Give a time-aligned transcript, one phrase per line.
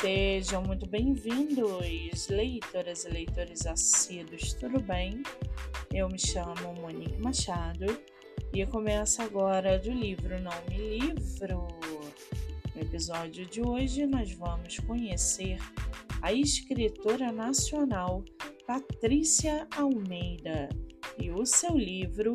[0.00, 5.24] Sejam muito bem-vindos, leitoras e leitores assíduos, tudo bem?
[5.92, 8.00] Eu me chamo Monique Machado
[8.54, 11.66] e começo agora do livro Não Me Livro.
[12.76, 15.58] No episódio de hoje, nós vamos conhecer
[16.22, 18.24] a escritora nacional
[18.68, 20.68] Patrícia Almeida
[21.20, 22.32] e o seu livro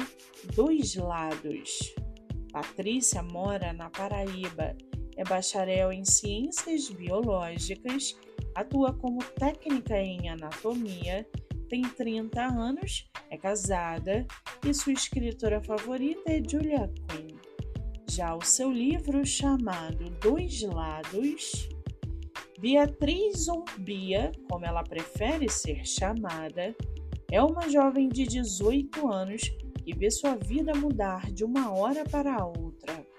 [0.54, 1.96] Dois Lados.
[2.52, 4.76] Patrícia mora na Paraíba
[5.16, 8.18] é bacharel em Ciências Biológicas,
[8.56, 11.28] atua como técnica em anatomia,
[11.70, 14.26] tem 30 anos, é casada
[14.66, 17.36] e sua escritora favorita é Julia Quinn.
[18.10, 21.68] Já o seu livro chamado Dois Lados,
[22.60, 26.76] Beatriz ou Bia, como ela prefere ser chamada,
[27.32, 29.50] é uma jovem de 18 anos
[29.84, 33.13] que vê sua vida mudar de uma hora para outra.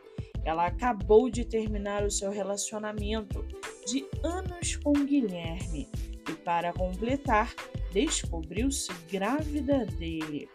[0.45, 3.45] Ela acabou de terminar o seu relacionamento
[3.87, 5.88] de anos com Guilherme
[6.29, 7.55] e, para completar,
[7.93, 10.49] descobriu-se grávida dele.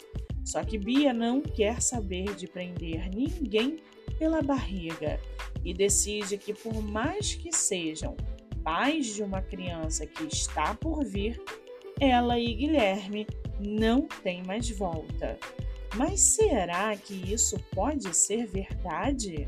[0.46, 3.78] Só que Bia não quer saber de prender ninguém
[4.18, 5.20] pela barriga
[5.64, 8.16] e decide que, por mais que sejam
[8.64, 11.42] pais de uma criança que está por vir,
[12.00, 13.28] ela e Guilherme
[13.60, 15.38] não têm mais volta.
[15.96, 19.48] Mas será que isso pode ser verdade?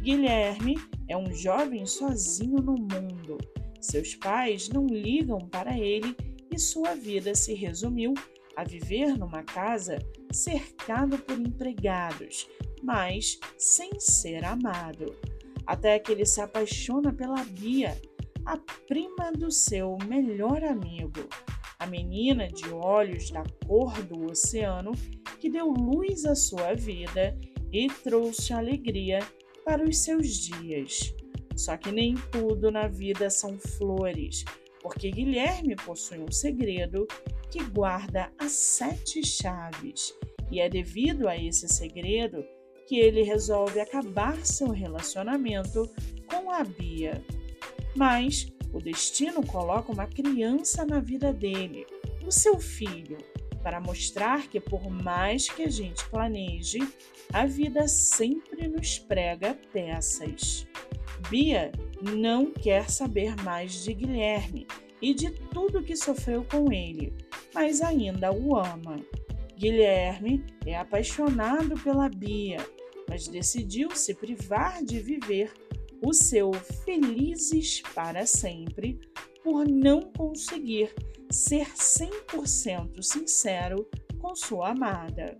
[0.00, 0.76] Guilherme
[1.08, 3.38] é um jovem sozinho no mundo.
[3.80, 6.16] Seus pais não ligam para ele
[6.50, 8.14] e sua vida se resumiu
[8.56, 9.98] a viver numa casa
[10.32, 12.48] cercado por empregados,
[12.82, 15.16] mas sem ser amado.
[15.66, 18.00] Até que ele se apaixona pela Bia,
[18.46, 21.28] a prima do seu melhor amigo,
[21.78, 24.92] a menina de olhos da cor do oceano
[25.38, 27.38] que deu luz à sua vida
[27.70, 29.20] e trouxe alegria
[29.68, 31.14] para os seus dias.
[31.54, 34.42] Só que nem tudo na vida são flores,
[34.80, 37.06] porque Guilherme possui um segredo
[37.50, 40.14] que guarda as sete chaves,
[40.50, 42.42] e é devido a esse segredo
[42.86, 45.86] que ele resolve acabar seu relacionamento
[46.26, 47.22] com a Bia.
[47.94, 51.84] Mas o destino coloca uma criança na vida dele,
[52.26, 53.18] o seu filho,
[53.62, 56.80] para mostrar que, por mais que a gente planeje,
[57.32, 60.66] a vida sempre nos prega peças.
[61.28, 64.66] Bia não quer saber mais de Guilherme
[65.02, 67.12] e de tudo que sofreu com ele,
[67.54, 68.96] mas ainda o ama.
[69.56, 72.58] Guilherme é apaixonado pela Bia,
[73.08, 75.52] mas decidiu se privar de viver
[76.00, 79.00] o seu felizes para sempre
[79.42, 80.94] por não conseguir
[81.30, 85.38] ser 100% sincero com sua amada.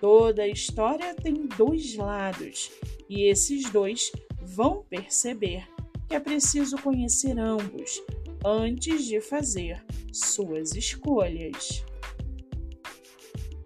[0.00, 2.70] Toda história tem dois lados
[3.08, 5.66] e esses dois vão perceber
[6.08, 8.02] que é preciso conhecer ambos
[8.44, 9.82] antes de fazer
[10.12, 11.84] suas escolhas.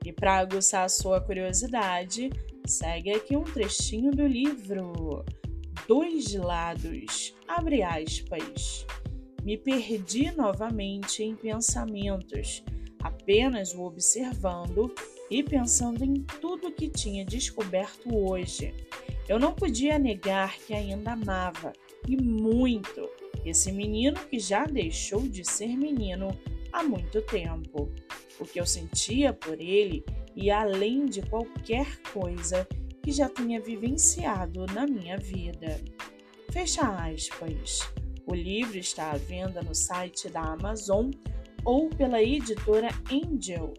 [0.04, 2.30] E para aguçar sua curiosidade,
[2.64, 5.24] segue aqui um trechinho do livro
[5.86, 8.86] Dois Lados, abre aspas.
[9.48, 12.62] Me perdi novamente em pensamentos,
[13.02, 14.94] apenas o observando
[15.30, 18.74] e pensando em tudo que tinha descoberto hoje.
[19.26, 21.72] Eu não podia negar que ainda amava,
[22.06, 23.08] e muito,
[23.42, 26.28] esse menino que já deixou de ser menino
[26.70, 27.90] há muito tempo.
[28.38, 30.04] O que eu sentia por ele
[30.36, 32.68] ia além de qualquer coisa
[33.02, 35.80] que já tinha vivenciado na minha vida.
[36.52, 37.80] Fecha aspas.
[38.30, 41.10] O livro está à venda no site da Amazon
[41.64, 43.72] ou pela editora Angel.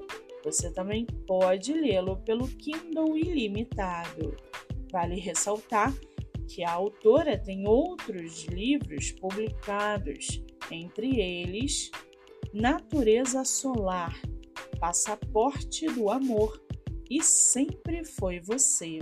[0.43, 4.35] Você também pode lê-lo pelo Kindle Ilimitado.
[4.91, 5.93] Vale ressaltar
[6.47, 11.91] que a autora tem outros livros publicados, entre eles
[12.51, 14.19] Natureza Solar,
[14.79, 16.59] Passaporte do Amor
[17.07, 18.97] e Sempre Foi Você.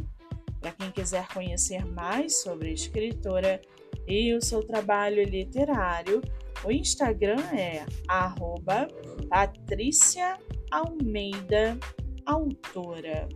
[0.59, 3.61] Para quem quiser conhecer mais sobre a escritora,
[4.07, 6.21] e o seu trabalho literário,
[6.63, 8.87] o Instagram é arroba
[9.29, 10.37] Patrícia
[10.71, 11.77] Almeida
[12.25, 13.27] Autora.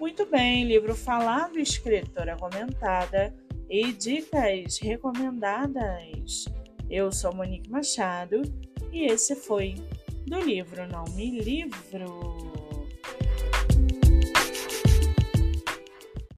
[0.00, 3.34] Muito bem, livro falado, escritora comentada
[3.68, 6.46] e dicas recomendadas.
[6.88, 8.42] Eu sou Monique Machado
[8.90, 9.74] e esse foi
[10.26, 12.49] do livro Não Me Livro.